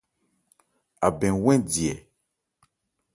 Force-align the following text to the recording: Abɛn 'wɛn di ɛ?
Abɛn 1.07 1.35
'wɛn 1.41 1.59
di 1.71 1.83
ɛ? 1.93 1.95